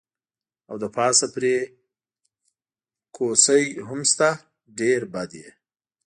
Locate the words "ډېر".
4.79-5.01